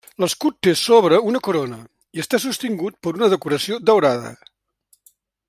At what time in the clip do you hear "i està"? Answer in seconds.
2.19-2.39